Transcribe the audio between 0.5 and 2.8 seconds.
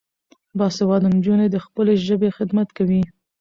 باسواده نجونې د خپلې ژبې خدمت